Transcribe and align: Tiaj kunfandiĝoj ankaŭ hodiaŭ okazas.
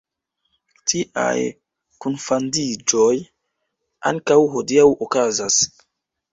Tiaj 0.93 1.35
kunfandiĝoj 2.07 3.13
ankaŭ 4.13 4.41
hodiaŭ 4.57 4.91
okazas. 5.09 5.63